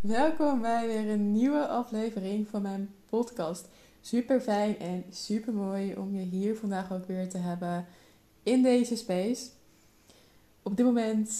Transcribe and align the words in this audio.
Welkom 0.00 0.60
bij 0.60 0.86
weer 0.86 1.10
een 1.10 1.32
nieuwe 1.32 1.66
aflevering 1.66 2.48
van 2.48 2.62
mijn 2.62 2.94
podcast. 3.08 3.68
Super 4.00 4.40
fijn 4.40 4.78
en 4.78 5.04
super 5.10 5.52
mooi 5.52 5.96
om 5.96 6.14
je 6.14 6.22
hier 6.22 6.56
vandaag 6.56 6.92
ook 6.92 7.06
weer 7.06 7.28
te 7.28 7.38
hebben 7.38 7.86
in 8.42 8.62
deze 8.62 8.96
space. 8.96 9.50
Op 10.62 10.76
dit 10.76 10.86
moment 10.86 11.30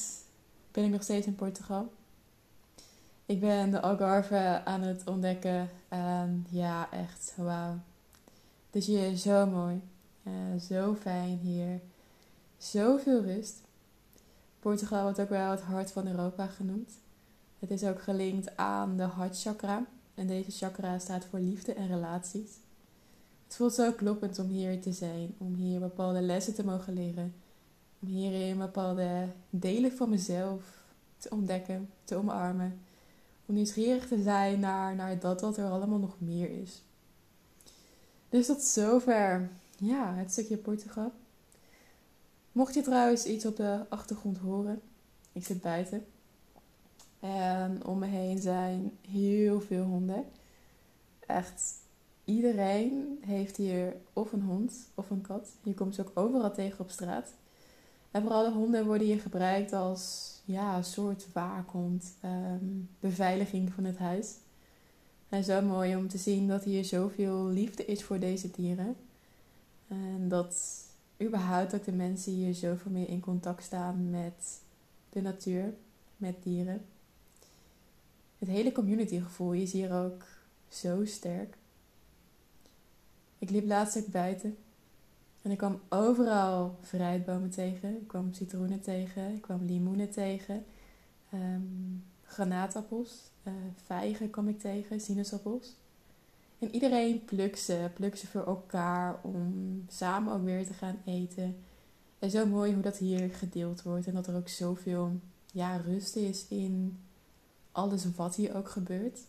ben 0.72 0.84
ik 0.84 0.90
nog 0.90 1.02
steeds 1.02 1.26
in 1.26 1.34
Portugal. 1.34 1.92
Ik 3.26 3.40
ben 3.40 3.70
de 3.70 3.80
Algarve 3.80 4.60
aan 4.64 4.82
het 4.82 5.02
ontdekken 5.06 5.70
en 5.88 6.46
ja, 6.50 6.90
echt 6.90 7.34
wauw. 7.36 7.78
Het 8.66 8.76
is 8.82 8.86
hier 8.86 9.16
zo 9.16 9.46
mooi, 9.46 9.80
zo 10.60 10.94
fijn 10.94 11.38
hier, 11.38 11.80
zoveel 12.58 13.22
rust. 13.22 13.60
Portugal 14.60 15.02
wordt 15.02 15.20
ook 15.20 15.28
wel 15.28 15.50
het 15.50 15.60
hart 15.60 15.92
van 15.92 16.06
Europa 16.06 16.46
genoemd. 16.46 16.90
Het 17.58 17.70
is 17.70 17.84
ook 17.84 18.02
gelinkt 18.02 18.56
aan 18.56 18.96
de 18.96 19.02
hartchakra. 19.02 19.86
En 20.14 20.26
deze 20.26 20.50
chakra 20.50 20.98
staat 20.98 21.24
voor 21.24 21.38
liefde 21.38 21.72
en 21.72 21.86
relaties. 21.86 22.50
Het 23.46 23.56
voelt 23.56 23.74
zo 23.74 23.92
kloppend 23.92 24.38
om 24.38 24.48
hier 24.48 24.80
te 24.80 24.92
zijn, 24.92 25.34
om 25.38 25.54
hier 25.54 25.80
bepaalde 25.80 26.20
lessen 26.20 26.54
te 26.54 26.64
mogen 26.64 26.92
leren, 26.92 27.34
om 28.00 28.08
hierin 28.08 28.58
bepaalde 28.58 29.28
delen 29.50 29.92
van 29.92 30.10
mezelf 30.10 30.82
te 31.16 31.30
ontdekken, 31.30 31.90
te 32.04 32.14
omarmen, 32.14 32.80
om 33.46 33.54
nieuwsgierig 33.54 34.08
te 34.08 34.22
zijn 34.22 34.60
naar, 34.60 34.94
naar 34.94 35.18
dat 35.18 35.40
wat 35.40 35.56
er 35.56 35.70
allemaal 35.70 35.98
nog 35.98 36.14
meer 36.18 36.50
is. 36.62 36.82
Dus 38.28 38.46
tot 38.46 38.62
zover, 38.62 39.50
ja, 39.78 40.14
het 40.14 40.32
stukje 40.32 40.56
Portugal. 40.56 41.12
Mocht 42.52 42.74
je 42.74 42.82
trouwens 42.82 43.24
iets 43.24 43.46
op 43.46 43.56
de 43.56 43.84
achtergrond 43.88 44.38
horen, 44.38 44.80
ik 45.32 45.44
zit 45.44 45.60
buiten. 45.60 46.04
En 47.34 47.84
om 47.86 47.98
me 47.98 48.06
heen 48.06 48.38
zijn 48.38 48.92
heel 49.08 49.60
veel 49.60 49.84
honden. 49.84 50.24
Echt 51.26 51.74
iedereen 52.24 53.18
heeft 53.26 53.56
hier 53.56 53.96
of 54.12 54.32
een 54.32 54.42
hond 54.42 54.74
of 54.94 55.10
een 55.10 55.20
kat. 55.20 55.48
Je 55.62 55.74
komt 55.74 55.94
ze 55.94 56.00
ook 56.00 56.10
overal 56.14 56.52
tegen 56.52 56.80
op 56.80 56.90
straat. 56.90 57.28
En 58.10 58.22
vooral 58.22 58.44
de 58.44 58.52
honden 58.52 58.86
worden 58.86 59.06
hier 59.06 59.20
gebruikt 59.20 59.72
als 59.72 60.32
ja, 60.44 60.82
soort 60.82 61.26
waakhond, 61.32 62.14
um, 62.24 62.88
beveiliging 63.00 63.72
van 63.72 63.84
het 63.84 63.98
huis. 63.98 64.34
En 65.28 65.44
zo 65.44 65.62
mooi 65.62 65.96
om 65.96 66.08
te 66.08 66.18
zien 66.18 66.48
dat 66.48 66.64
hier 66.64 66.84
zoveel 66.84 67.46
liefde 67.46 67.84
is 67.84 68.04
voor 68.04 68.18
deze 68.18 68.50
dieren. 68.50 68.96
En 69.88 70.28
dat 70.28 70.84
überhaupt 71.22 71.74
ook 71.74 71.84
de 71.84 71.92
mensen 71.92 72.32
hier 72.32 72.54
zoveel 72.54 72.90
meer 72.90 73.08
in 73.08 73.20
contact 73.20 73.62
staan 73.62 74.10
met 74.10 74.60
de 75.10 75.22
natuur, 75.22 75.74
met 76.16 76.42
dieren. 76.42 76.84
Het 78.38 78.48
hele 78.48 78.72
communitygevoel 78.72 79.52
is 79.52 79.72
hier 79.72 79.92
ook 79.92 80.24
zo 80.68 81.04
sterk. 81.04 81.56
Ik 83.38 83.50
liep 83.50 83.66
laatst 83.66 83.98
ook 83.98 84.06
buiten 84.06 84.56
en 85.42 85.50
ik 85.50 85.58
kwam 85.58 85.80
overal 85.88 86.78
fruitbomen 86.82 87.50
tegen. 87.50 87.96
Ik 88.00 88.08
kwam 88.08 88.32
citroenen 88.32 88.80
tegen, 88.80 89.34
ik 89.34 89.42
kwam 89.42 89.64
limoenen 89.64 90.10
tegen, 90.10 90.64
um, 91.34 92.04
granaatappels, 92.22 93.30
uh, 93.42 93.52
vijgen 93.84 94.30
kwam 94.30 94.48
ik 94.48 94.60
tegen, 94.60 95.00
sinaasappels. 95.00 95.74
En 96.58 96.74
iedereen 96.74 97.24
plukt 97.24 97.58
ze, 97.58 97.90
plukt 97.94 98.18
ze 98.18 98.26
voor 98.26 98.46
elkaar 98.46 99.18
om 99.22 99.84
samen 99.88 100.32
ook 100.32 100.44
weer 100.44 100.66
te 100.66 100.72
gaan 100.72 100.98
eten. 101.04 101.56
En 102.18 102.30
zo 102.30 102.46
mooi 102.46 102.72
hoe 102.72 102.82
dat 102.82 102.96
hier 102.96 103.30
gedeeld 103.30 103.82
wordt 103.82 104.06
en 104.06 104.14
dat 104.14 104.26
er 104.26 104.36
ook 104.36 104.48
zoveel 104.48 105.12
ja, 105.52 105.76
rust 105.76 106.16
is 106.16 106.48
in 106.48 106.98
alles 107.76 108.04
wat 108.16 108.34
hier 108.34 108.56
ook 108.56 108.68
gebeurt. 108.68 109.20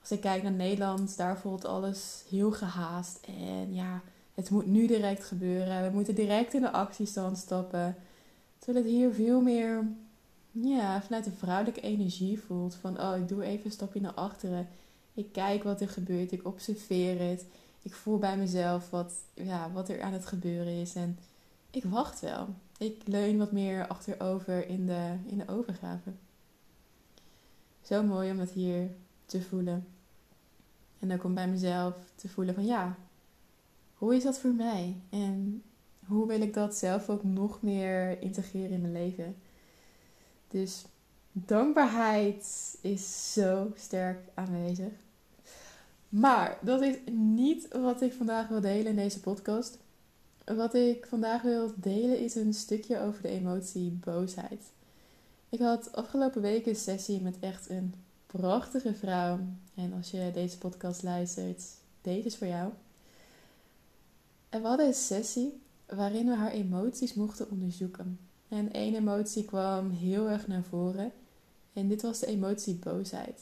Als 0.00 0.10
ik 0.10 0.20
kijk 0.20 0.42
naar 0.42 0.52
Nederland, 0.52 1.16
daar 1.16 1.38
voelt 1.38 1.64
alles 1.64 2.24
heel 2.28 2.52
gehaast. 2.52 3.18
En 3.26 3.74
ja, 3.74 4.02
het 4.34 4.50
moet 4.50 4.66
nu 4.66 4.86
direct 4.86 5.24
gebeuren. 5.24 5.82
We 5.82 5.94
moeten 5.94 6.14
direct 6.14 6.54
in 6.54 6.60
de 6.60 6.70
actiestand 6.70 7.38
stappen. 7.38 7.96
Terwijl 8.58 8.84
het 8.84 8.94
hier 8.94 9.12
veel 9.12 9.40
meer 9.40 9.86
ja, 10.50 11.02
vanuit 11.02 11.24
de 11.24 11.30
vrouwelijke 11.30 11.80
energie 11.80 12.40
voelt. 12.40 12.74
Van 12.74 13.00
oh, 13.00 13.16
ik 13.16 13.28
doe 13.28 13.42
even 13.42 13.64
een 13.64 13.70
stapje 13.72 14.00
naar 14.00 14.12
achteren. 14.12 14.68
Ik 15.14 15.32
kijk 15.32 15.62
wat 15.62 15.80
er 15.80 15.88
gebeurt. 15.88 16.32
Ik 16.32 16.46
observeer 16.46 17.28
het. 17.28 17.46
Ik 17.82 17.94
voel 17.94 18.18
bij 18.18 18.36
mezelf 18.36 18.90
wat, 18.90 19.12
ja, 19.34 19.70
wat 19.72 19.88
er 19.88 20.02
aan 20.02 20.12
het 20.12 20.26
gebeuren 20.26 20.80
is. 20.80 20.94
En 20.94 21.18
ik 21.70 21.84
wacht 21.84 22.20
wel. 22.20 22.48
Ik 22.78 23.02
leun 23.04 23.38
wat 23.38 23.52
meer 23.52 23.86
achterover 23.86 24.68
in 24.68 24.86
de, 24.86 25.16
in 25.26 25.38
de 25.38 25.48
overgave. 25.48 26.10
Zo 27.88 28.02
mooi 28.02 28.30
om 28.30 28.36
dat 28.36 28.50
hier 28.50 28.90
te 29.26 29.42
voelen. 29.42 29.86
En 30.98 31.12
ook 31.12 31.24
om 31.24 31.34
bij 31.34 31.48
mezelf 31.48 31.94
te 32.14 32.28
voelen 32.28 32.54
van 32.54 32.64
ja, 32.64 32.96
hoe 33.94 34.16
is 34.16 34.22
dat 34.22 34.38
voor 34.38 34.52
mij? 34.52 34.96
En 35.10 35.62
hoe 36.06 36.26
wil 36.26 36.40
ik 36.40 36.54
dat 36.54 36.76
zelf 36.76 37.08
ook 37.08 37.24
nog 37.24 37.62
meer 37.62 38.22
integreren 38.22 38.70
in 38.70 38.80
mijn 38.80 38.92
leven? 38.92 39.36
Dus 40.48 40.84
dankbaarheid 41.32 42.76
is 42.80 43.32
zo 43.32 43.72
sterk 43.74 44.20
aanwezig. 44.34 44.92
Maar 46.08 46.58
dat 46.62 46.82
is 46.82 46.96
niet 47.12 47.68
wat 47.68 48.02
ik 48.02 48.12
vandaag 48.12 48.48
wil 48.48 48.60
delen 48.60 48.86
in 48.86 48.96
deze 48.96 49.20
podcast. 49.20 49.78
Wat 50.44 50.74
ik 50.74 51.06
vandaag 51.06 51.42
wil 51.42 51.72
delen 51.76 52.18
is 52.18 52.34
een 52.34 52.54
stukje 52.54 53.00
over 53.00 53.22
de 53.22 53.28
emotie 53.28 53.90
boosheid. 53.90 54.62
Ik 55.50 55.58
had 55.58 55.92
afgelopen 55.92 56.42
week 56.42 56.66
een 56.66 56.76
sessie 56.76 57.20
met 57.20 57.38
echt 57.40 57.70
een 57.70 57.94
prachtige 58.26 58.94
vrouw. 58.94 59.38
En 59.74 59.92
als 59.92 60.10
je 60.10 60.30
deze 60.34 60.58
podcast 60.58 61.02
luistert, 61.02 61.62
deze 62.02 62.26
is 62.26 62.36
voor 62.36 62.46
jou. 62.46 62.72
En 64.48 64.62
we 64.62 64.68
hadden 64.68 64.86
een 64.86 64.94
sessie 64.94 65.60
waarin 65.86 66.26
we 66.26 66.34
haar 66.34 66.50
emoties 66.50 67.14
mochten 67.14 67.50
onderzoeken. 67.50 68.18
En 68.48 68.72
één 68.72 68.94
emotie 68.94 69.44
kwam 69.44 69.90
heel 69.90 70.28
erg 70.28 70.46
naar 70.46 70.62
voren. 70.62 71.12
En 71.72 71.88
dit 71.88 72.02
was 72.02 72.18
de 72.18 72.26
emotie 72.26 72.74
boosheid. 72.74 73.40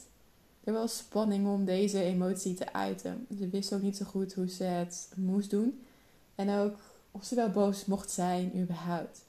Er 0.63 0.73
was 0.73 0.97
spanning 0.97 1.47
om 1.47 1.65
deze 1.65 2.03
emotie 2.03 2.53
te 2.53 2.73
uiten. 2.73 3.27
Ze 3.37 3.49
wist 3.49 3.73
ook 3.73 3.81
niet 3.81 3.97
zo 3.97 4.05
goed 4.05 4.33
hoe 4.33 4.49
ze 4.49 4.63
het 4.63 5.09
moest 5.15 5.49
doen. 5.49 5.81
En 6.35 6.49
ook 6.49 6.77
of 7.11 7.23
ze 7.23 7.35
wel 7.35 7.49
boos 7.49 7.85
mocht 7.85 8.11
zijn, 8.11 8.59
überhaupt. 8.59 9.25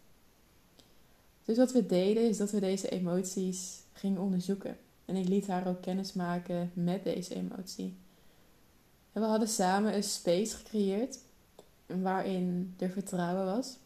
Dus 1.48 1.56
wat 1.56 1.72
we 1.72 1.86
deden 1.86 2.28
is 2.28 2.36
dat 2.36 2.50
we 2.50 2.60
deze 2.60 2.88
emoties 2.88 3.80
gingen 3.92 4.20
onderzoeken. 4.20 4.76
En 5.04 5.16
ik 5.16 5.28
liet 5.28 5.46
haar 5.46 5.66
ook 5.66 5.80
kennis 5.80 6.12
maken 6.12 6.70
met 6.74 7.04
deze 7.04 7.34
emotie. 7.34 7.96
En 9.12 9.20
we 9.20 9.26
hadden 9.26 9.48
samen 9.48 9.94
een 9.94 10.02
space 10.02 10.56
gecreëerd 10.56 11.18
waarin 11.86 12.74
er 12.78 12.90
vertrouwen 12.90 13.44
was, 13.44 13.76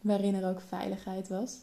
waarin 0.00 0.34
er 0.34 0.48
ook 0.48 0.60
veiligheid 0.60 1.28
was. 1.28 1.56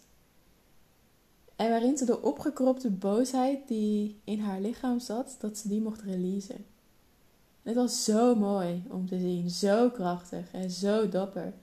En 1.55 1.69
waarin 1.69 1.97
ze 1.97 2.05
de 2.05 2.21
opgekropte 2.21 2.89
boosheid 2.89 3.67
die 3.67 4.19
in 4.23 4.39
haar 4.39 4.61
lichaam 4.61 4.99
zat, 4.99 5.35
dat 5.39 5.57
ze 5.57 5.67
die 5.67 5.81
mocht 5.81 6.01
releasen. 6.01 6.65
Het 7.61 7.75
was 7.75 8.03
zo 8.03 8.35
mooi 8.35 8.83
om 8.89 9.07
te 9.07 9.19
zien, 9.19 9.49
zo 9.49 9.89
krachtig 9.89 10.51
en 10.51 10.71
zo 10.71 11.09
dapper. 11.09 11.53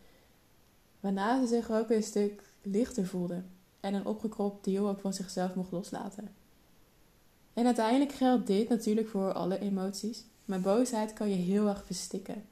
Waarna 1.00 1.40
ze 1.40 1.46
zich 1.46 1.70
ook 1.70 1.90
een 1.90 2.02
stuk 2.02 2.48
lichter 2.62 3.06
voelde 3.06 3.42
en 3.80 3.94
een 3.94 4.06
opgekropt 4.06 4.64
deel 4.64 4.88
ook 4.88 5.00
van 5.00 5.12
zichzelf 5.12 5.54
mocht 5.54 5.72
loslaten. 5.72 6.28
En 7.54 7.66
uiteindelijk 7.66 8.12
geldt 8.12 8.46
dit 8.46 8.68
natuurlijk 8.68 9.08
voor 9.08 9.32
alle 9.32 9.58
emoties, 9.58 10.24
maar 10.44 10.60
boosheid 10.60 11.12
kan 11.12 11.28
je 11.28 11.36
heel 11.36 11.68
erg 11.68 11.84
verstikken. 11.84 12.44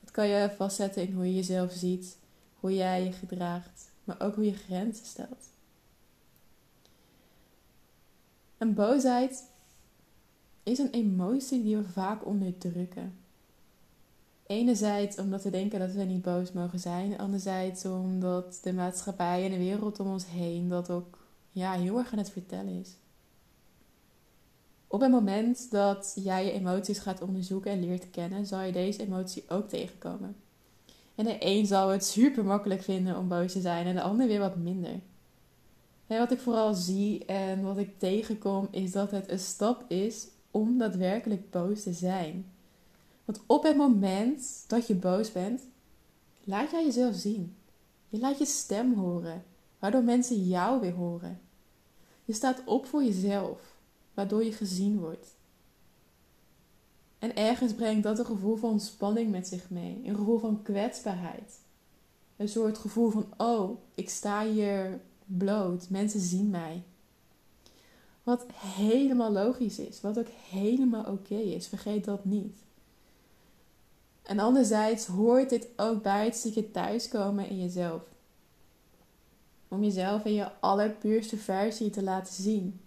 Het 0.00 0.10
kan 0.10 0.26
je 0.26 0.52
vastzetten 0.56 1.02
in 1.02 1.14
hoe 1.14 1.26
je 1.26 1.34
jezelf 1.34 1.72
ziet, 1.72 2.16
hoe 2.60 2.74
jij 2.74 3.04
je 3.04 3.12
gedraagt, 3.12 3.90
maar 4.04 4.20
ook 4.20 4.34
hoe 4.34 4.44
je 4.44 4.54
grenzen 4.54 5.06
stelt. 5.06 5.48
En 8.58 8.74
boosheid 8.74 9.44
is 10.62 10.78
een 10.78 10.90
emotie 10.90 11.62
die 11.62 11.76
we 11.76 11.84
vaak 11.84 12.26
onderdrukken. 12.26 13.18
Enerzijds 14.46 15.18
omdat 15.18 15.42
we 15.42 15.50
denken 15.50 15.78
dat 15.78 15.92
we 15.92 16.02
niet 16.02 16.22
boos 16.22 16.52
mogen 16.52 16.78
zijn. 16.78 17.18
Anderzijds 17.18 17.84
omdat 17.84 18.58
de 18.62 18.72
maatschappij 18.72 19.44
en 19.44 19.50
de 19.50 19.58
wereld 19.58 20.00
om 20.00 20.06
ons 20.06 20.26
heen 20.26 20.68
dat 20.68 20.90
ook 20.90 21.18
ja, 21.50 21.72
heel 21.72 21.98
erg 21.98 22.12
aan 22.12 22.18
het 22.18 22.30
vertellen 22.30 22.80
is. 22.80 22.96
Op 24.86 25.00
het 25.00 25.10
moment 25.10 25.70
dat 25.70 26.12
jij 26.14 26.44
je 26.44 26.52
emoties 26.52 26.98
gaat 26.98 27.22
onderzoeken 27.22 27.70
en 27.70 27.80
leert 27.80 28.10
kennen, 28.10 28.46
zal 28.46 28.60
je 28.60 28.72
deze 28.72 29.02
emotie 29.02 29.44
ook 29.48 29.68
tegenkomen. 29.68 30.36
En 31.14 31.24
de 31.24 31.36
een 31.38 31.66
zal 31.66 31.88
het 31.88 32.04
super 32.04 32.44
makkelijk 32.44 32.82
vinden 32.82 33.18
om 33.18 33.28
boos 33.28 33.52
te 33.52 33.60
zijn 33.60 33.86
en 33.86 33.94
de 33.94 34.02
ander 34.02 34.26
weer 34.26 34.40
wat 34.40 34.56
minder. 34.56 35.00
Wat 36.06 36.32
ik 36.32 36.40
vooral 36.40 36.74
zie 36.74 37.24
en 37.24 37.62
wat 37.62 37.78
ik 37.78 37.98
tegenkom 37.98 38.68
is 38.70 38.92
dat 38.92 39.10
het 39.10 39.30
een 39.30 39.38
stap 39.38 39.90
is 39.90 40.26
om 40.50 40.78
daadwerkelijk 40.78 41.50
boos 41.50 41.82
te 41.82 41.92
zijn. 41.92 42.50
Want 43.26 43.40
op 43.46 43.62
het 43.62 43.76
moment 43.76 44.64
dat 44.66 44.86
je 44.86 44.94
boos 44.94 45.32
bent, 45.32 45.62
laat 46.44 46.70
jij 46.70 46.84
jezelf 46.84 47.14
zien. 47.14 47.56
Je 48.08 48.18
laat 48.18 48.38
je 48.38 48.46
stem 48.46 48.94
horen, 48.94 49.44
waardoor 49.78 50.02
mensen 50.02 50.48
jou 50.48 50.80
weer 50.80 50.94
horen. 50.94 51.40
Je 52.24 52.32
staat 52.32 52.62
op 52.64 52.86
voor 52.86 53.04
jezelf. 53.04 53.74
waardoor 54.14 54.44
je 54.44 54.52
gezien 54.52 54.98
wordt. 54.98 55.34
En 57.18 57.36
ergens 57.36 57.74
brengt 57.74 58.02
dat 58.02 58.18
een 58.18 58.26
gevoel 58.26 58.56
van 58.56 58.80
spanning 58.80 59.30
met 59.30 59.48
zich 59.48 59.70
mee, 59.70 60.00
een 60.04 60.16
gevoel 60.16 60.38
van 60.38 60.62
kwetsbaarheid. 60.62 61.60
Een 62.36 62.48
soort 62.48 62.78
gevoel 62.78 63.10
van: 63.10 63.26
oh, 63.36 63.78
ik 63.94 64.08
sta 64.08 64.44
hier 64.44 65.00
bloot, 65.24 65.88
mensen 65.90 66.20
zien 66.20 66.50
mij. 66.50 66.82
Wat 68.22 68.46
helemaal 68.54 69.32
logisch 69.32 69.78
is, 69.78 70.00
wat 70.00 70.18
ook 70.18 70.28
helemaal 70.50 71.04
oké 71.04 71.34
is, 71.34 71.66
vergeet 71.66 72.04
dat 72.04 72.24
niet. 72.24 72.65
En 74.26 74.38
anderzijds 74.38 75.06
hoort 75.06 75.50
dit 75.50 75.68
ook 75.76 76.02
bij 76.02 76.24
het 76.24 76.36
stukje 76.36 76.70
thuiskomen 76.70 77.48
in 77.48 77.60
jezelf. 77.60 78.02
Om 79.68 79.82
jezelf 79.82 80.24
in 80.24 80.34
je 80.34 80.60
allerpuurste 80.60 81.36
versie 81.36 81.90
te 81.90 82.02
laten 82.02 82.34
zien. 82.34 82.80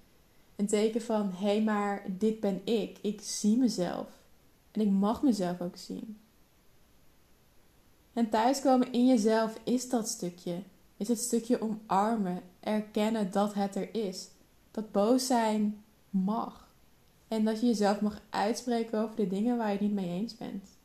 Een 0.56 0.68
teken 0.68 1.02
van, 1.02 1.32
hé 1.32 1.46
hey, 1.46 1.64
maar 1.64 2.06
dit 2.08 2.40
ben 2.40 2.62
ik. 2.64 2.98
Ik 3.02 3.22
zie 3.22 3.58
mezelf. 3.58 4.08
En 4.72 4.82
ik 4.82 4.90
mag 4.90 5.24
mezelf 5.24 5.62
ook 5.62 5.78
zien. 5.78 6.18
En 8.14 8.30
thuiskomen 8.30 8.92
in 8.92 9.08
jezelf 9.08 9.60
is 9.64 9.90
dat 9.90 10.08
stukje. 10.08 10.62
Is 10.98 11.08
het 11.08 11.20
stukje 11.20 11.62
omarmen, 11.62 12.42
erkennen 12.60 13.32
dat 13.32 13.54
het 13.54 13.76
er 13.76 13.96
is. 13.96 14.28
Dat 14.72 14.92
boos 14.92 15.28
zijn 15.28 15.84
mag. 16.10 16.68
En 17.28 17.46
dat 17.46 17.60
je 17.60 17.66
jezelf 17.66 18.02
mag 18.02 18.22
uitspreken 18.30 19.00
over 19.00 19.16
de 19.16 19.28
dingen 19.28 19.58
waar 19.58 19.68
je 19.68 19.74
het 19.74 19.82
niet 19.82 19.94
mee 19.94 20.10
eens 20.10 20.38
bent. 20.38 20.78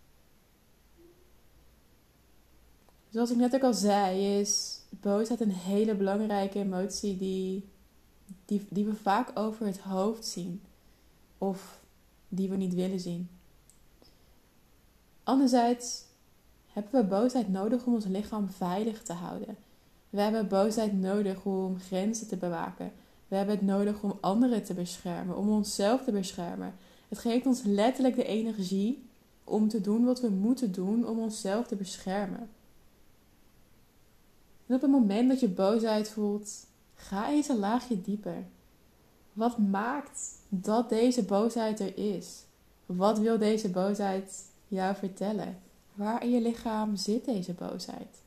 Zoals 3.14 3.30
ik 3.30 3.36
net 3.36 3.54
ook 3.54 3.62
al 3.62 3.74
zei, 3.74 4.38
is 4.38 4.80
boosheid 4.90 5.40
een 5.40 5.52
hele 5.52 5.94
belangrijke 5.94 6.58
emotie 6.58 7.16
die, 7.16 7.68
die, 8.44 8.66
die 8.70 8.84
we 8.84 8.94
vaak 8.94 9.38
over 9.38 9.66
het 9.66 9.78
hoofd 9.78 10.24
zien. 10.26 10.62
Of 11.38 11.80
die 12.28 12.48
we 12.48 12.56
niet 12.56 12.74
willen 12.74 13.00
zien. 13.00 13.28
Anderzijds 15.22 16.04
hebben 16.66 17.00
we 17.00 17.06
boosheid 17.06 17.48
nodig 17.48 17.86
om 17.86 17.94
ons 17.94 18.04
lichaam 18.04 18.48
veilig 18.48 19.02
te 19.02 19.12
houden. 19.12 19.56
We 20.10 20.20
hebben 20.20 20.48
boosheid 20.48 21.00
nodig 21.00 21.44
om 21.44 21.78
grenzen 21.78 22.28
te 22.28 22.36
bewaken. 22.36 22.92
We 23.28 23.36
hebben 23.36 23.54
het 23.54 23.64
nodig 23.64 24.02
om 24.02 24.18
anderen 24.20 24.64
te 24.64 24.74
beschermen, 24.74 25.36
om 25.36 25.48
onszelf 25.48 26.04
te 26.04 26.12
beschermen. 26.12 26.74
Het 27.08 27.18
geeft 27.18 27.46
ons 27.46 27.62
letterlijk 27.62 28.16
de 28.16 28.24
energie 28.24 29.06
om 29.44 29.68
te 29.68 29.80
doen 29.80 30.04
wat 30.04 30.20
we 30.20 30.28
moeten 30.28 30.72
doen 30.72 31.06
om 31.06 31.18
onszelf 31.18 31.66
te 31.66 31.76
beschermen. 31.76 32.48
En 34.66 34.74
op 34.74 34.80
het 34.80 34.90
moment 34.90 35.28
dat 35.28 35.40
je 35.40 35.48
boosheid 35.48 36.10
voelt, 36.10 36.66
ga 36.94 37.30
eens 37.30 37.48
een 37.48 37.58
laagje 37.58 38.00
dieper. 38.00 38.44
Wat 39.32 39.58
maakt 39.58 40.20
dat 40.48 40.88
deze 40.88 41.24
boosheid 41.24 41.80
er 41.80 41.98
is? 42.16 42.44
Wat 42.86 43.18
wil 43.18 43.38
deze 43.38 43.70
boosheid 43.70 44.44
jou 44.68 44.96
vertellen? 44.96 45.58
Waar 45.94 46.22
in 46.22 46.30
je 46.30 46.40
lichaam 46.40 46.96
zit 46.96 47.24
deze 47.24 47.52
boosheid? 47.52 48.22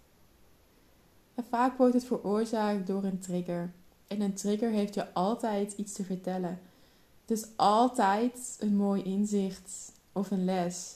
En 1.35 1.43
vaak 1.49 1.77
wordt 1.77 1.93
het 1.93 2.05
veroorzaakt 2.05 2.87
door 2.87 3.03
een 3.03 3.19
trigger. 3.19 3.71
En 4.07 4.21
een 4.21 4.33
trigger 4.33 4.69
heeft 4.69 4.93
je 4.93 5.13
altijd 5.13 5.73
iets 5.73 5.93
te 5.93 6.03
vertellen. 6.03 6.59
Het 7.25 7.37
is 7.37 7.47
altijd 7.55 8.57
een 8.59 8.75
mooi 8.75 9.03
inzicht 9.03 9.91
of 10.11 10.31
een 10.31 10.45
les. 10.45 10.95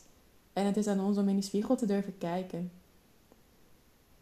En 0.53 0.65
het 0.65 0.77
is 0.77 0.87
aan 0.87 0.99
ons 0.99 1.17
om 1.17 1.27
in 1.27 1.35
die 1.35 1.44
spiegel 1.44 1.75
te 1.75 1.85
durven 1.85 2.17
kijken. 2.17 2.71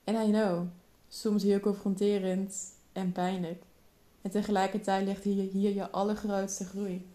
En 0.03 0.27
I 0.27 0.31
know, 0.31 0.67
soms 1.09 1.43
heel 1.43 1.59
confronterend 1.59 2.55
en 2.93 3.11
pijnlijk. 3.11 3.63
En 4.21 4.31
tegelijkertijd 4.31 5.05
ligt 5.05 5.23
hier, 5.23 5.51
hier 5.51 5.73
je 5.73 5.89
allergrootste 5.89 6.65
groei. 6.65 7.07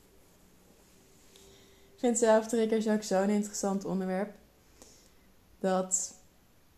Ik 1.95 2.01
vind 2.01 2.19
zelf 2.19 2.47
triggers 2.47 2.89
ook 2.89 3.03
zo'n 3.03 3.29
interessant 3.29 3.85
onderwerp. 3.85 4.35
Dat, 5.59 6.15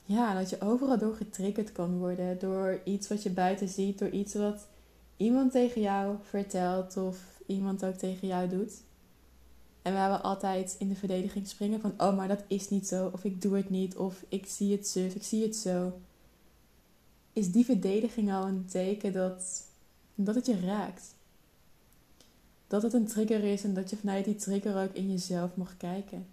ja, 0.05 0.35
dat 0.35 0.51
je 0.51 0.61
overal 0.61 0.99
door 0.99 1.15
getriggerd 1.15 1.73
kan 1.73 1.99
worden. 1.99 2.39
Door 2.39 2.81
iets 2.85 3.09
wat 3.09 3.23
je 3.23 3.31
buiten 3.31 3.69
ziet. 3.69 3.99
Door 3.99 4.11
iets 4.11 4.35
wat 4.35 4.67
iemand 5.17 5.53
tegen 5.53 5.81
jou 5.81 6.17
vertelt. 6.23 6.97
Of 6.97 7.41
iemand 7.47 7.85
ook 7.85 7.95
tegen 7.95 8.29
jou 8.29 8.49
doet. 8.49 8.73
En 9.83 9.93
we 9.93 9.99
hebben 9.99 10.23
altijd 10.23 10.77
in 10.79 10.89
de 10.89 10.95
verdediging 10.95 11.49
springen 11.49 11.81
van... 11.81 11.95
Oh, 11.99 12.17
maar 12.17 12.29
dat 12.29 12.45
is 12.47 12.69
niet 12.69 12.89
zo. 12.89 13.11
Of 13.13 13.25
ik 13.25 13.43
doe 13.43 13.57
het 13.57 13.71
niet. 13.71 13.97
Of 13.97 14.25
ik 14.29 14.47
zie 14.47 14.73
het 14.73 14.89
zo. 14.89 15.01
Ik 15.01 15.23
zie 15.23 15.43
het 15.43 15.57
zo 15.57 15.93
is 17.37 17.53
die 17.53 17.65
verdediging 17.65 18.33
al 18.33 18.47
een 18.47 18.67
teken 18.67 19.12
dat, 19.12 19.62
dat 20.15 20.35
het 20.35 20.47
je 20.47 20.61
raakt. 20.61 21.15
Dat 22.67 22.83
het 22.83 22.93
een 22.93 23.06
trigger 23.06 23.44
is 23.44 23.65
en 23.65 23.75
dat 23.75 23.91
je 23.91 23.97
vanuit 23.97 24.25
die 24.25 24.35
trigger 24.35 24.83
ook 24.83 24.93
in 24.93 25.11
jezelf 25.11 25.56
mag 25.56 25.77
kijken. 25.77 26.27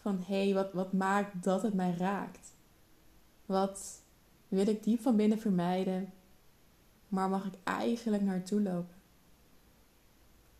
Van 0.00 0.22
hé, 0.26 0.44
hey, 0.44 0.54
wat, 0.54 0.72
wat 0.72 0.92
maakt 0.92 1.42
dat 1.42 1.62
het 1.62 1.74
mij 1.74 1.94
raakt? 1.98 2.52
Wat 3.46 4.00
wil 4.48 4.68
ik 4.68 4.84
diep 4.84 5.00
van 5.00 5.16
binnen 5.16 5.38
vermijden, 5.38 6.12
maar 7.08 7.28
mag 7.28 7.44
ik 7.44 7.54
eigenlijk 7.64 8.22
naartoe 8.22 8.62
lopen? 8.62 8.94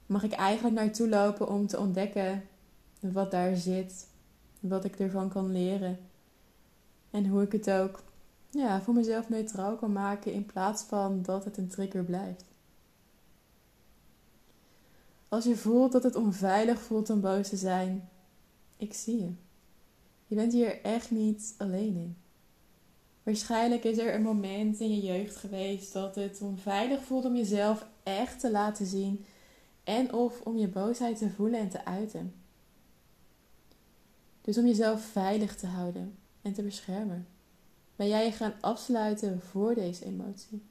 Mag 0.06 0.22
ik 0.22 0.32
eigenlijk 0.32 0.76
naartoe 0.76 1.08
lopen 1.08 1.48
om 1.48 1.66
te 1.66 1.78
ontdekken 1.78 2.42
wat 3.00 3.30
daar 3.30 3.56
zit, 3.56 4.06
wat 4.60 4.84
ik 4.84 4.98
ervan 4.98 5.28
kan 5.28 5.52
leren 5.52 5.98
en 7.10 7.26
hoe 7.26 7.42
ik 7.42 7.52
het 7.52 7.70
ook 7.70 8.02
ja, 8.50 8.80
voor 8.82 8.94
mezelf 8.94 9.28
neutraal 9.28 9.76
kan 9.76 9.92
maken 9.92 10.32
in 10.32 10.46
plaats 10.46 10.82
van 10.82 11.22
dat 11.22 11.44
het 11.44 11.56
een 11.56 11.68
trigger 11.68 12.04
blijft. 12.04 12.44
Als 15.28 15.44
je 15.44 15.56
voelt 15.56 15.92
dat 15.92 16.02
het 16.02 16.14
onveilig 16.14 16.80
voelt 16.80 17.10
om 17.10 17.20
boos 17.20 17.48
te 17.48 17.56
zijn, 17.56 18.08
ik 18.76 18.94
zie 18.94 19.18
je. 19.18 19.32
Je 20.26 20.34
bent 20.34 20.52
hier 20.52 20.82
echt 20.82 21.10
niet 21.10 21.54
alleen 21.58 21.96
in. 21.96 22.16
Waarschijnlijk 23.22 23.84
is 23.84 23.98
er 23.98 24.14
een 24.14 24.22
moment 24.22 24.80
in 24.80 24.94
je 24.94 25.00
jeugd 25.00 25.36
geweest 25.36 25.92
dat 25.92 26.14
het 26.14 26.40
onveilig 26.40 27.02
voelt 27.02 27.24
om 27.24 27.36
jezelf 27.36 27.86
echt 28.02 28.40
te 28.40 28.50
laten 28.50 28.86
zien 28.86 29.24
en 29.84 30.12
of 30.12 30.40
om 30.40 30.56
je 30.56 30.68
boosheid 30.68 31.18
te 31.18 31.30
voelen 31.30 31.60
en 31.60 31.68
te 31.68 31.84
uiten. 31.84 32.34
Dus 34.40 34.58
om 34.58 34.66
jezelf 34.66 35.02
veilig 35.02 35.56
te 35.56 35.66
houden 35.66 36.18
en 36.42 36.52
te 36.52 36.62
beschermen 36.62 37.26
ben 38.00 38.08
jij 38.08 38.24
je 38.24 38.32
gaan 38.32 38.54
afsluiten 38.60 39.40
voor 39.40 39.74
deze 39.74 40.04
emotie. 40.04 40.62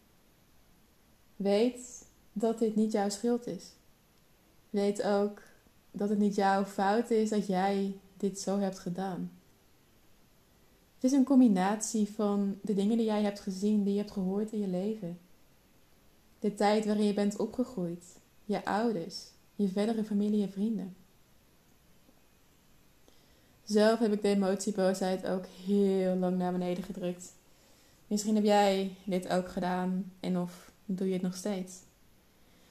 Weet 1.35 2.05
dat 2.33 2.59
dit 2.59 2.75
niet 2.75 2.91
jouw 2.91 3.09
schuld 3.09 3.47
is. 3.47 3.71
Weet 4.69 5.03
ook 5.03 5.41
dat 5.91 6.09
het 6.09 6.17
niet 6.19 6.35
jouw 6.35 6.65
fout 6.65 7.09
is 7.09 7.29
dat 7.29 7.47
jij 7.47 7.99
dit 8.17 8.39
zo 8.39 8.59
hebt 8.59 8.79
gedaan. 8.79 9.31
Het 10.95 11.03
is 11.03 11.11
een 11.11 11.23
combinatie 11.23 12.09
van 12.09 12.57
de 12.61 12.73
dingen 12.73 12.97
die 12.97 13.05
jij 13.05 13.23
hebt 13.23 13.39
gezien, 13.39 13.83
die 13.83 13.93
je 13.93 13.99
hebt 13.99 14.11
gehoord 14.11 14.51
in 14.51 14.59
je 14.59 14.67
leven. 14.67 15.19
De 16.39 16.53
tijd 16.53 16.85
waarin 16.85 17.05
je 17.05 17.13
bent 17.13 17.37
opgegroeid, 17.37 18.05
je 18.45 18.65
ouders, 18.65 19.31
je 19.55 19.67
verdere 19.67 20.03
familie 20.03 20.43
en 20.43 20.51
vrienden. 20.51 20.95
Zelf 23.69 23.99
heb 23.99 24.13
ik 24.13 24.21
de 24.21 24.27
emotieboosheid 24.27 25.27
ook 25.27 25.45
heel 25.65 26.15
lang 26.15 26.37
naar 26.37 26.51
beneden 26.51 26.83
gedrukt. 26.83 27.33
Misschien 28.07 28.35
heb 28.35 28.43
jij 28.43 28.95
dit 29.03 29.27
ook 29.27 29.49
gedaan 29.49 30.11
en 30.19 30.37
of 30.37 30.71
doe 30.85 31.07
je 31.07 31.13
het 31.13 31.21
nog 31.21 31.35
steeds. 31.35 31.77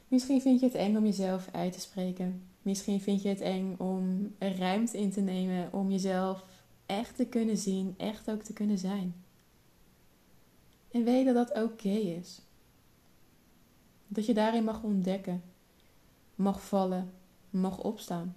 Misschien 0.09 0.41
vind 0.41 0.61
je 0.61 0.67
het 0.67 0.75
eng 0.75 0.97
om 0.97 1.05
jezelf 1.05 1.49
uit 1.53 1.73
te 1.73 1.81
spreken. 1.81 2.43
Misschien 2.63 3.01
vind 3.01 3.23
je 3.23 3.29
het 3.29 3.41
eng 3.41 3.75
om 3.77 4.35
ruimte 4.39 4.99
in 4.99 5.11
te 5.11 5.21
nemen 5.21 5.73
om 5.73 5.91
jezelf 5.91 6.45
echt 6.87 7.17
te 7.17 7.27
kunnen 7.27 7.57
zien, 7.57 7.95
echt 7.97 8.31
ook 8.31 8.43
te 8.43 8.53
kunnen 8.53 8.79
zijn. 8.79 9.15
En 10.91 11.05
weet 11.05 11.25
dat 11.25 11.35
dat 11.35 11.63
oké 11.63 11.89
is. 11.89 12.41
Dat 14.09 14.27
je 14.27 14.35
daarin 14.35 14.65
mag 14.65 14.83
ontdekken, 14.83 15.43
mag 16.35 16.63
vallen, 16.63 17.13
mag 17.51 17.79
opstaan. 17.79 18.35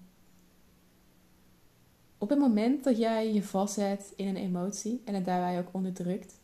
Op 2.21 2.29
het 2.29 2.39
moment 2.39 2.83
dat 2.83 2.97
jij 2.97 3.33
je 3.33 3.43
vastzet 3.43 4.13
in 4.15 4.27
een 4.27 4.35
emotie 4.35 5.01
en 5.05 5.13
het 5.13 5.25
daarbij 5.25 5.59
ook 5.59 5.67
onderdrukt, 5.71 6.39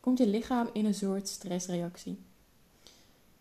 komt 0.00 0.18
je 0.18 0.26
lichaam 0.26 0.68
in 0.72 0.84
een 0.84 0.94
soort 0.94 1.28
stressreactie. 1.28 2.18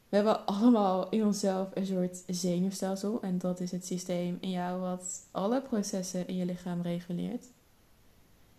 We 0.10 0.16
hebben 0.16 0.46
allemaal 0.46 1.10
in 1.10 1.26
onszelf 1.26 1.70
een 1.74 1.86
soort 1.86 2.24
zenuwstelsel 2.28 3.22
en 3.22 3.38
dat 3.38 3.60
is 3.60 3.72
het 3.72 3.86
systeem 3.86 4.38
in 4.40 4.50
jou 4.50 4.80
wat 4.80 5.28
alle 5.32 5.62
processen 5.62 6.28
in 6.28 6.36
je 6.36 6.46
lichaam 6.46 6.82
reguleert. 6.82 7.46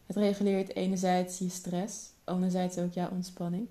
Het 0.06 0.16
reguleert 0.16 0.74
enerzijds 0.74 1.38
je 1.38 1.48
stress, 1.48 2.10
anderzijds 2.24 2.78
ook 2.78 2.92
jouw 2.92 3.10
ontspanning. 3.10 3.66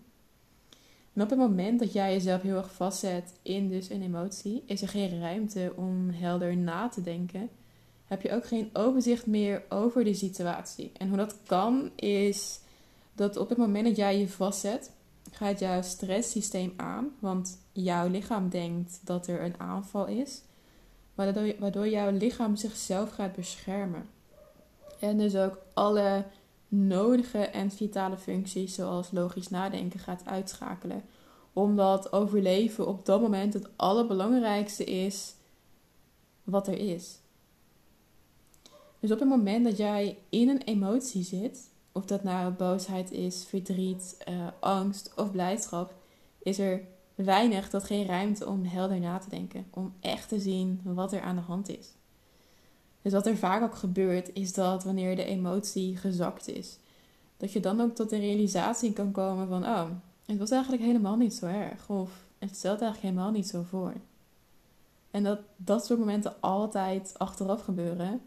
En 1.14 1.22
op 1.22 1.30
het 1.30 1.40
moment 1.40 1.80
dat 1.80 1.94
jij 1.94 2.14
jezelf 2.14 2.42
heel 2.42 2.58
erg 2.58 2.74
vastzet 2.74 3.34
in 3.42 3.70
dus 3.70 3.90
een 3.90 4.04
emotie, 4.04 4.64
is 4.66 4.82
er 4.82 4.90
geen 4.90 5.20
ruimte 5.20 5.74
om 5.76 6.10
helder 6.10 6.58
na 6.58 6.90
te 6.90 7.02
denken 7.02 7.50
heb 8.08 8.22
je 8.22 8.32
ook 8.32 8.46
geen 8.46 8.70
overzicht 8.74 9.26
meer 9.26 9.64
over 9.70 10.04
de 10.04 10.14
situatie. 10.14 10.92
En 10.98 11.08
hoe 11.08 11.18
dat 11.18 11.36
kan 11.46 11.92
is 11.96 12.60
dat 13.14 13.38
op 13.38 13.50
het 13.50 13.58
moment 13.58 13.86
dat 13.86 13.96
jij 13.96 14.20
je 14.20 14.30
vastzet, 14.30 14.92
gaat 15.32 15.60
jouw 15.60 15.82
stresssysteem 15.82 16.74
aan, 16.78 17.10
want 17.20 17.58
jouw 17.72 18.08
lichaam 18.08 18.50
denkt 18.50 19.00
dat 19.04 19.28
er 19.28 19.44
een 19.44 19.60
aanval 19.60 20.08
is, 20.08 20.42
waardoor, 21.16 21.88
jouw 21.88 22.12
lichaam 22.12 22.56
zichzelf 22.56 23.10
gaat 23.10 23.36
beschermen. 23.36 24.10
En 25.00 25.18
dus 25.18 25.36
ook 25.36 25.60
alle 25.74 26.26
nodige 26.68 27.38
en 27.38 27.72
vitale 27.72 28.18
functies, 28.18 28.76
zoals 28.76 29.12
logisch 29.12 29.50
nadenken, 29.50 30.00
gaat 30.00 30.26
uitschakelen. 30.26 31.04
Omdat 31.54 32.12
overleven 32.12 32.88
op 32.88 33.06
dat 33.06 33.22
moment 33.22 33.54
het 33.54 33.68
allerbelangrijkste 33.76 34.84
is 34.84 35.34
wat 36.44 36.68
er 36.68 36.78
is. 36.78 37.20
Dus 39.00 39.12
op 39.12 39.20
het 39.20 39.30
moment 39.30 39.66
dat 39.66 39.78
jij 39.78 40.18
in 40.30 40.50
een 40.50 40.62
emotie 40.62 41.24
zit, 41.24 41.70
of 41.92 42.06
dat 42.06 42.24
nou 42.24 42.54
boosheid 42.54 43.12
is, 43.12 43.46
verdriet, 43.46 44.18
uh, 44.30 44.48
angst 44.60 45.14
of 45.16 45.32
blijdschap, 45.32 45.94
is 46.40 46.60
er 46.60 46.82
weinig 47.16 47.70
tot 47.70 47.84
geen 47.84 48.06
ruimte 48.06 48.48
om 48.48 48.64
helder 48.64 49.00
na 49.00 49.18
te 49.18 49.30
denken. 49.30 49.66
Om 49.70 49.94
echt 50.00 50.30
te 50.30 50.40
zien 50.40 50.82
wat 50.84 51.14
er 51.14 51.22
aan 51.22 51.36
de 51.36 51.42
hand 51.42 51.70
is. 51.70 51.88
Dus 53.02 53.12
wat 53.12 53.26
er 53.26 53.38
vaak 53.38 53.64
ook 53.64 53.76
gebeurt, 53.76 54.34
is 54.34 54.54
dat 54.54 54.84
wanneer 54.84 55.16
de 55.16 55.24
emotie 55.24 55.98
gezakt 55.98 56.48
is, 56.48 56.78
dat 57.38 57.52
je 57.52 57.60
dan 57.60 57.82
ook 57.82 57.96
tot 57.96 58.10
de 58.10 58.18
realisatie 58.18 58.94
kan 58.94 59.12
komen 59.12 59.48
van, 59.48 59.64
oh, 59.64 59.90
het 60.26 60.38
was 60.38 60.52
eigenlijk 60.52 60.84
helemaal 60.84 61.16
niet 61.16 61.34
zo 61.34 61.46
erg. 61.46 61.90
Of 61.90 62.26
het 62.38 62.56
stelt 62.56 62.82
eigenlijk 62.82 63.14
helemaal 63.14 63.32
niet 63.32 63.48
zo 63.48 63.64
voor. 63.70 63.94
En 65.12 65.24
dat 65.24 65.40
dat 65.56 65.86
soort 65.86 66.00
momenten 66.00 66.36
altijd 66.40 67.14
achteraf 67.18 67.62
gebeuren, 67.62 68.22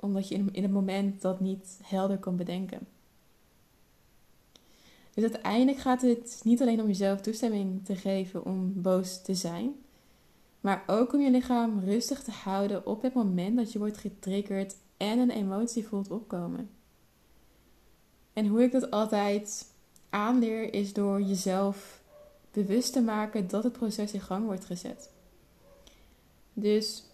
omdat 0.00 0.28
je 0.28 0.34
in, 0.52 0.62
het 0.62 0.72
moment 0.72 1.22
dat 1.22 1.40
niet 1.40 1.78
helder 1.82 2.18
kan 2.18 2.36
bedenken. 2.36 2.86
Dus 5.14 5.22
uiteindelijk 5.22 5.78
gaat 5.78 6.02
het 6.02 6.40
niet 6.44 6.60
alleen 6.60 6.80
om 6.80 6.86
jezelf 6.86 7.20
toestemming 7.20 7.84
te 7.84 7.96
geven 7.96 8.44
om 8.44 8.82
boos 8.82 9.22
te 9.22 9.34
zijn, 9.34 9.74
maar 10.60 10.84
ook 10.86 11.12
om 11.12 11.20
je 11.20 11.30
lichaam 11.30 11.80
rustig 11.84 12.22
te 12.22 12.30
houden 12.30 12.86
op 12.86 13.02
het 13.02 13.14
moment 13.14 13.56
dat 13.56 13.72
je 13.72 13.78
wordt 13.78 13.98
getriggerd 13.98 14.76
en 14.96 15.18
een 15.18 15.30
emotie 15.30 15.86
voelt 15.86 16.10
opkomen. 16.10 16.70
En 18.32 18.46
hoe 18.46 18.62
ik 18.62 18.72
dat 18.72 18.90
altijd 18.90 19.66
aanleer 20.10 20.74
is 20.74 20.92
door 20.92 21.22
jezelf 21.22 22.02
bewust 22.52 22.92
te 22.92 23.00
maken 23.00 23.48
dat 23.48 23.62
het 23.62 23.72
proces 23.72 24.12
in 24.12 24.20
gang 24.20 24.44
wordt 24.44 24.64
gezet. 24.64 25.10
Dus 26.52 27.04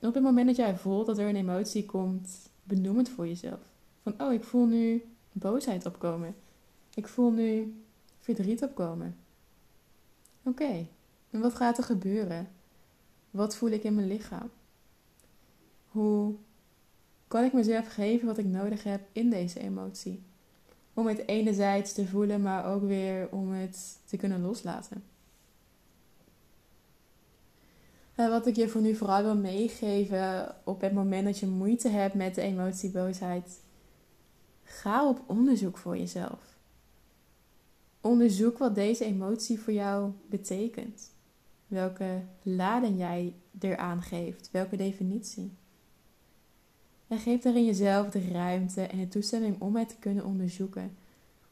op 0.00 0.14
het 0.14 0.22
moment 0.22 0.46
dat 0.46 0.56
jij 0.56 0.76
voelt 0.76 1.06
dat 1.06 1.18
er 1.18 1.28
een 1.28 1.36
emotie 1.36 1.86
komt, 1.86 2.50
benoem 2.62 2.98
het 2.98 3.08
voor 3.08 3.26
jezelf. 3.26 3.60
Van, 4.02 4.20
oh, 4.20 4.32
ik 4.32 4.44
voel 4.44 4.66
nu 4.66 5.04
boosheid 5.32 5.86
opkomen. 5.86 6.34
Ik 6.94 7.08
voel 7.08 7.30
nu 7.30 7.80
verdriet 8.20 8.62
opkomen. 8.62 9.16
Oké, 10.42 10.86
en 11.30 11.40
wat 11.40 11.54
gaat 11.54 11.78
er 11.78 11.84
gebeuren? 11.84 12.48
Wat 13.30 13.56
voel 13.56 13.70
ik 13.70 13.82
in 13.84 13.94
mijn 13.94 14.06
lichaam? 14.06 14.50
Hoe 15.88 16.34
kan 17.28 17.44
ik 17.44 17.52
mezelf 17.52 17.86
geven 17.86 18.26
wat 18.26 18.38
ik 18.38 18.46
nodig 18.46 18.82
heb 18.82 19.00
in 19.12 19.30
deze 19.30 19.60
emotie? 19.60 20.22
Om 20.94 21.06
het 21.06 21.28
enerzijds 21.28 21.92
te 21.92 22.06
voelen, 22.06 22.42
maar 22.42 22.66
ook 22.66 22.82
weer 22.82 23.28
om 23.30 23.52
het 23.52 23.98
te 24.04 24.16
kunnen 24.16 24.40
loslaten. 24.40 25.02
Uh, 28.16 28.28
wat 28.28 28.46
ik 28.46 28.56
je 28.56 28.68
voor 28.68 28.80
nu 28.80 28.94
vooral 28.94 29.22
wil 29.22 29.36
meegeven 29.36 30.54
op 30.64 30.80
het 30.80 30.92
moment 30.92 31.24
dat 31.24 31.38
je 31.38 31.46
moeite 31.46 31.88
hebt 31.88 32.14
met 32.14 32.34
de 32.34 32.40
emotie 32.40 32.90
boosheid. 32.90 33.60
Ga 34.62 35.08
op 35.08 35.22
onderzoek 35.26 35.78
voor 35.78 35.96
jezelf. 35.96 36.56
Onderzoek 38.00 38.58
wat 38.58 38.74
deze 38.74 39.04
emotie 39.04 39.60
voor 39.60 39.72
jou 39.72 40.12
betekent. 40.26 41.10
Welke 41.66 42.22
lading 42.42 42.98
jij 42.98 43.34
eraan 43.60 44.02
geeft. 44.02 44.50
Welke 44.50 44.76
definitie. 44.76 45.52
En 47.08 47.18
geef 47.18 47.42
daarin 47.42 47.64
jezelf 47.64 48.10
de 48.10 48.28
ruimte 48.32 48.82
en 48.82 48.98
de 48.98 49.08
toestemming 49.08 49.60
om 49.60 49.76
het 49.76 49.88
te 49.88 49.96
kunnen 49.98 50.24
onderzoeken. 50.24 50.96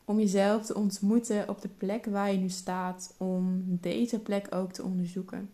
Om 0.05 0.19
jezelf 0.19 0.67
te 0.67 0.75
ontmoeten 0.75 1.49
op 1.49 1.61
de 1.61 1.69
plek 1.69 2.05
waar 2.05 2.33
je 2.33 2.39
nu 2.39 2.49
staat. 2.49 3.15
Om 3.17 3.65
deze 3.81 4.21
plek 4.21 4.55
ook 4.55 4.73
te 4.73 4.83
onderzoeken. 4.83 5.51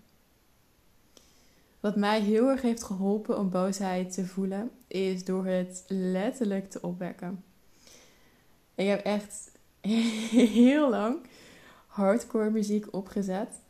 Wat 1.80 1.96
mij 1.96 2.20
heel 2.20 2.48
erg 2.48 2.62
heeft 2.62 2.82
geholpen 2.82 3.38
om 3.38 3.50
boosheid 3.50 4.12
te 4.12 4.26
voelen, 4.26 4.70
is 4.86 5.24
door 5.24 5.46
het 5.46 5.84
letterlijk 5.88 6.70
te 6.70 6.82
opwekken. 6.82 7.44
Ik 8.74 8.86
heb 8.86 9.04
echt 9.04 9.52
heel 10.60 10.90
lang 10.90 11.18
hardcore 11.86 12.50
muziek 12.50 12.94
opgezet. 12.94 13.60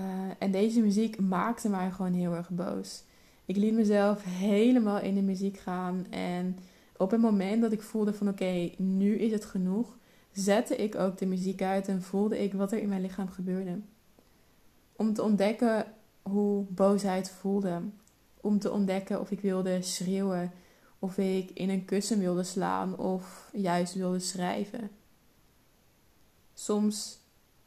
Uh, 0.00 0.06
en 0.38 0.50
deze 0.50 0.80
muziek 0.80 1.20
maakte 1.20 1.68
mij 1.68 1.90
gewoon 1.90 2.12
heel 2.12 2.34
erg 2.34 2.50
boos. 2.50 3.04
Ik 3.44 3.56
liet 3.56 3.74
mezelf 3.74 4.24
helemaal 4.24 5.00
in 5.00 5.14
de 5.14 5.22
muziek 5.22 5.58
gaan. 5.58 6.06
En 6.10 6.58
op 6.96 7.10
het 7.10 7.20
moment 7.20 7.62
dat 7.62 7.72
ik 7.72 7.82
voelde 7.82 8.14
van 8.14 8.28
oké, 8.28 8.70
nu 8.76 9.18
is 9.18 9.32
het 9.32 9.44
genoeg, 9.44 9.96
zette 10.32 10.76
ik 10.76 10.94
ook 10.94 11.18
de 11.18 11.26
muziek 11.26 11.62
uit 11.62 11.88
en 11.88 12.02
voelde 12.02 12.42
ik 12.42 12.52
wat 12.52 12.72
er 12.72 12.78
in 12.78 12.88
mijn 12.88 13.02
lichaam 13.02 13.28
gebeurde. 13.28 13.80
Om 14.96 15.14
te 15.14 15.22
ontdekken 15.22 15.86
hoe 16.30 16.64
boosheid 16.68 17.30
voelde. 17.30 17.82
Om 18.40 18.58
te 18.58 18.70
ontdekken 18.70 19.20
of 19.20 19.30
ik 19.30 19.40
wilde 19.40 19.82
schreeuwen, 19.82 20.52
of 20.98 21.18
ik 21.18 21.50
in 21.50 21.70
een 21.70 21.84
kussen 21.84 22.18
wilde 22.18 22.42
slaan 22.42 22.98
of 22.98 23.50
juist 23.52 23.94
wilde 23.94 24.18
schrijven. 24.18 24.90
Soms 26.54 27.18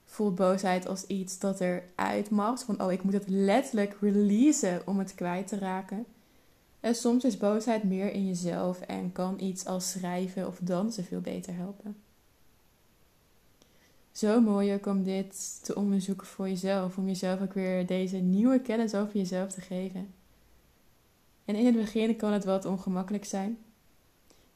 voelt 0.06 0.36
boosheid 0.36 0.88
als 0.88 1.06
iets 1.06 1.40
dat 1.40 1.60
eruit 1.60 2.30
mag. 2.30 2.64
Van 2.64 2.82
oh, 2.82 2.92
ik 2.92 3.04
moet 3.04 3.14
het 3.14 3.28
letterlijk 3.28 3.98
releasen 4.02 4.82
om 4.88 5.00
het 5.00 5.16
kwijt 5.16 5.48
te 5.48 5.58
raken. 5.58 6.06
En 6.80 6.96
soms 6.96 7.24
is 7.24 7.38
boosheid 7.38 7.84
meer 7.84 8.12
in 8.12 8.28
jezelf 8.28 8.82
en 8.82 9.12
kan 9.12 9.40
iets 9.40 9.66
als 9.66 9.92
schrijven 9.92 10.48
of 10.48 10.60
dansen 10.62 11.04
veel 11.04 11.22
beter 11.22 11.56
helpen. 11.56 11.98
Zo 14.20 14.42
mooi 14.42 14.74
ook 14.74 14.86
om 14.86 15.04
dit 15.04 15.64
te 15.64 15.76
onderzoeken 15.76 16.28
voor 16.28 16.50
jezelf. 16.50 16.98
Om 16.98 17.08
jezelf 17.08 17.42
ook 17.42 17.54
weer 17.54 17.86
deze 17.86 18.18
nieuwe 18.18 18.62
kennis 18.62 18.96
over 18.96 19.18
jezelf 19.18 19.52
te 19.52 19.62
geven. 19.62 20.14
En 21.46 21.56
in 21.56 21.66
het 21.66 21.76
begin 21.76 22.16
kan 22.16 22.32
het 22.32 22.46
wat 22.46 22.66
ongemakkelijk 22.66 23.26
zijn. 23.26 23.58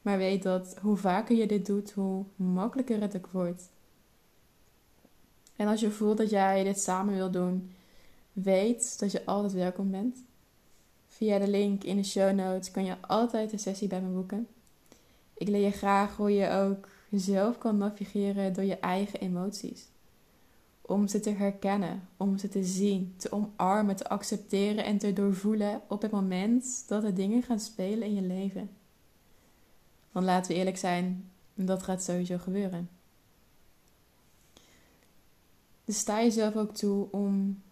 Maar 0.02 0.18
weet 0.18 0.42
dat 0.42 0.76
hoe 0.80 0.96
vaker 0.96 1.36
je 1.36 1.46
dit 1.46 1.66
doet, 1.66 1.92
hoe 1.92 2.24
makkelijker 2.36 3.00
het 3.00 3.16
ook 3.16 3.28
wordt. 3.30 3.70
En 5.56 5.68
als 5.68 5.80
je 5.80 5.90
voelt 5.90 6.18
dat 6.18 6.30
jij 6.30 6.64
dit 6.64 6.78
samen 6.78 7.14
wil 7.14 7.30
doen, 7.30 7.72
weet 8.32 8.98
dat 8.98 9.12
je 9.12 9.24
altijd 9.24 9.52
welkom 9.52 9.90
bent. 9.90 10.16
Via 11.08 11.38
de 11.38 11.48
link 11.48 11.84
in 11.84 11.96
de 11.96 12.04
show 12.04 12.34
notes 12.34 12.70
kan 12.70 12.84
je 12.84 12.96
altijd 13.00 13.52
een 13.52 13.58
sessie 13.58 13.88
bij 13.88 14.00
me 14.00 14.08
boeken. 14.08 14.48
Ik 15.34 15.48
leer 15.48 15.64
je 15.64 15.70
graag 15.70 16.16
hoe 16.16 16.32
je 16.32 16.50
ook 16.50 16.88
zelf 17.18 17.58
kan 17.58 17.76
navigeren 17.76 18.52
door 18.52 18.64
je 18.64 18.78
eigen 18.78 19.20
emoties. 19.20 19.86
Om 20.80 21.08
ze 21.08 21.20
te 21.20 21.30
herkennen, 21.30 22.08
om 22.16 22.38
ze 22.38 22.48
te 22.48 22.64
zien, 22.64 23.14
te 23.16 23.32
omarmen, 23.32 23.96
te 23.96 24.08
accepteren 24.08 24.84
en 24.84 24.98
te 24.98 25.12
doorvoelen 25.12 25.82
op 25.88 26.02
het 26.02 26.10
moment 26.10 26.84
dat 26.88 27.04
er 27.04 27.14
dingen 27.14 27.42
gaan 27.42 27.60
spelen 27.60 28.08
in 28.08 28.14
je 28.14 28.22
leven. 28.22 28.70
Want 30.12 30.26
laten 30.26 30.52
we 30.52 30.58
eerlijk 30.58 30.76
zijn, 30.76 31.30
dat 31.54 31.82
gaat 31.82 32.02
sowieso 32.02 32.38
gebeuren. 32.38 32.88
Dus 35.84 35.98
sta 35.98 36.22
jezelf 36.22 36.56
ook 36.56 36.74
toe 36.74 37.10
om 37.10 37.62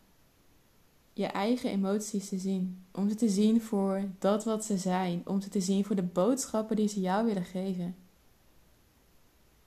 je 1.13 1.27
eigen 1.27 1.71
emoties 1.71 2.29
te 2.29 2.39
zien. 2.39 2.85
Om 2.93 3.09
ze 3.09 3.15
te 3.15 3.29
zien 3.29 3.61
voor 3.61 4.03
dat 4.19 4.45
wat 4.45 4.65
ze 4.65 4.79
zijn. 4.79 5.23
Om 5.25 5.41
ze 5.41 5.49
te 5.49 5.61
zien 5.61 5.85
voor 5.85 5.97
de 5.97 6.03
boodschappen 6.03 6.77
die 6.77 6.89
ze 6.89 7.01
jou 7.01 7.27
willen 7.27 7.45
geven. 7.45 7.97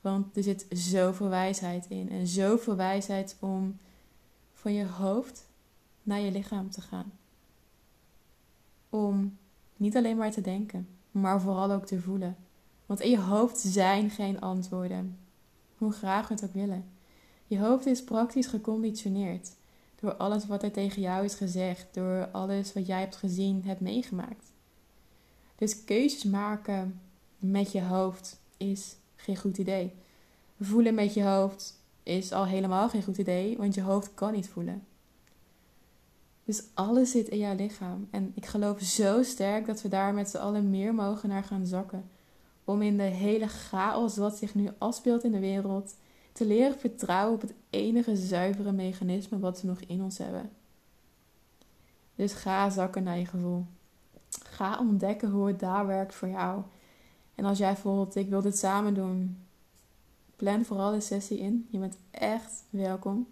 Want 0.05 0.37
er 0.37 0.43
zit 0.43 0.65
zoveel 0.69 1.29
wijsheid 1.29 1.85
in. 1.89 2.09
En 2.09 2.27
zoveel 2.27 2.75
wijsheid 2.75 3.35
om 3.39 3.77
van 4.53 4.73
je 4.73 4.85
hoofd 4.85 5.47
naar 6.03 6.19
je 6.19 6.31
lichaam 6.31 6.69
te 6.69 6.81
gaan. 6.81 7.11
Om 8.89 9.37
niet 9.77 9.95
alleen 9.95 10.17
maar 10.17 10.31
te 10.31 10.41
denken, 10.41 10.87
maar 11.11 11.41
vooral 11.41 11.71
ook 11.71 11.85
te 11.85 12.01
voelen. 12.01 12.35
Want 12.85 12.99
in 12.99 13.09
je 13.09 13.19
hoofd 13.19 13.59
zijn 13.59 14.09
geen 14.09 14.41
antwoorden. 14.41 15.17
Hoe 15.77 15.91
graag 15.91 16.27
we 16.27 16.33
het 16.33 16.43
ook 16.43 16.53
willen. 16.53 16.85
Je 17.47 17.59
hoofd 17.59 17.85
is 17.85 18.03
praktisch 18.03 18.47
geconditioneerd 18.47 19.51
door 19.99 20.15
alles 20.15 20.45
wat 20.47 20.63
er 20.63 20.71
tegen 20.71 21.01
jou 21.01 21.25
is 21.25 21.35
gezegd, 21.35 21.93
door 21.93 22.27
alles 22.31 22.73
wat 22.73 22.85
jij 22.85 22.99
hebt 22.99 23.15
gezien, 23.15 23.63
hebt 23.63 23.81
meegemaakt. 23.81 24.51
Dus 25.55 25.83
keuzes 25.83 26.23
maken 26.23 27.01
met 27.39 27.71
je 27.71 27.81
hoofd 27.81 28.39
is 28.57 28.95
geen 29.25 29.37
goed 29.37 29.57
idee. 29.57 29.93
Voelen 30.59 30.93
met 30.93 31.13
je 31.13 31.23
hoofd 31.23 31.79
is 32.03 32.31
al 32.31 32.45
helemaal 32.45 32.89
geen 32.89 33.03
goed 33.03 33.17
idee, 33.17 33.57
want 33.57 33.73
je 33.73 33.81
hoofd 33.81 34.13
kan 34.13 34.33
niet 34.33 34.49
voelen. 34.49 34.83
Dus 36.43 36.63
alles 36.73 37.11
zit 37.11 37.27
in 37.27 37.37
jouw 37.37 37.55
lichaam. 37.55 38.07
En 38.11 38.31
ik 38.35 38.45
geloof 38.45 38.81
zo 38.81 39.23
sterk 39.23 39.65
dat 39.65 39.81
we 39.81 39.89
daar 39.89 40.13
met 40.13 40.29
z'n 40.29 40.37
allen 40.37 40.69
meer 40.69 40.93
mogen 40.93 41.29
naar 41.29 41.43
gaan 41.43 41.65
zakken. 41.65 42.09
Om 42.63 42.81
in 42.81 42.97
de 42.97 43.03
hele 43.03 43.47
chaos 43.47 44.17
wat 44.17 44.37
zich 44.37 44.55
nu 44.55 44.69
afspeelt 44.77 45.23
in 45.23 45.31
de 45.31 45.39
wereld 45.39 45.95
te 46.31 46.45
leren 46.45 46.79
vertrouwen 46.79 47.33
op 47.35 47.41
het 47.41 47.53
enige 47.69 48.15
zuivere 48.15 48.71
mechanisme 48.71 49.39
wat 49.39 49.61
we 49.61 49.67
nog 49.67 49.79
in 49.79 50.01
ons 50.01 50.17
hebben. 50.17 50.49
Dus 52.15 52.33
ga 52.33 52.69
zakken 52.69 53.03
naar 53.03 53.17
je 53.17 53.25
gevoel. 53.25 53.65
Ga 54.43 54.79
ontdekken 54.79 55.29
hoe 55.29 55.47
het 55.47 55.59
daar 55.59 55.87
werkt 55.87 56.15
voor 56.15 56.27
jou. 56.27 56.61
En 57.35 57.45
als 57.45 57.57
jij 57.57 57.75
voelt, 57.75 58.15
ik 58.15 58.29
wil 58.29 58.41
dit 58.41 58.57
samen 58.57 58.93
doen, 58.93 59.45
plan 60.35 60.65
vooral 60.65 60.91
de 60.91 61.01
sessie 61.01 61.39
in. 61.39 61.67
Je 61.69 61.77
bent 61.77 61.97
echt 62.11 62.63
welkom. 62.69 63.27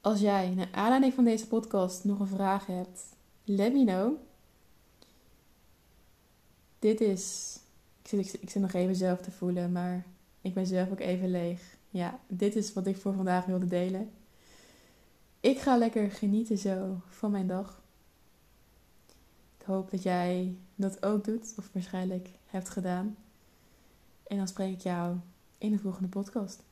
Als 0.00 0.20
jij 0.20 0.54
naar 0.54 0.68
aanleiding 0.72 1.14
van 1.14 1.24
deze 1.24 1.46
podcast 1.46 2.04
nog 2.04 2.20
een 2.20 2.26
vraag 2.26 2.66
hebt, 2.66 3.02
let 3.44 3.72
me 3.72 3.84
know. 3.84 4.14
Dit 6.78 7.00
is. 7.00 7.58
Ik 8.02 8.08
zit, 8.08 8.42
ik 8.42 8.50
zit 8.50 8.62
nog 8.62 8.72
even 8.72 8.96
zelf 8.96 9.20
te 9.20 9.30
voelen, 9.30 9.72
maar 9.72 10.06
ik 10.40 10.54
ben 10.54 10.66
zelf 10.66 10.90
ook 10.90 11.00
even 11.00 11.30
leeg. 11.30 11.76
Ja, 11.90 12.18
dit 12.26 12.56
is 12.56 12.72
wat 12.72 12.86
ik 12.86 12.96
voor 12.96 13.14
vandaag 13.14 13.44
wilde 13.44 13.66
delen. 13.66 14.10
Ik 15.40 15.58
ga 15.58 15.76
lekker 15.76 16.10
genieten 16.10 16.58
zo 16.58 17.00
van 17.08 17.30
mijn 17.30 17.46
dag. 17.46 17.82
Hoop 19.66 19.90
dat 19.90 20.02
jij 20.02 20.56
dat 20.74 21.04
ook 21.04 21.24
doet, 21.24 21.54
of 21.58 21.70
waarschijnlijk 21.72 22.28
hebt 22.46 22.68
gedaan. 22.68 23.16
En 24.26 24.36
dan 24.36 24.48
spreek 24.48 24.72
ik 24.72 24.80
jou 24.80 25.16
in 25.58 25.70
de 25.70 25.78
volgende 25.78 26.08
podcast. 26.08 26.62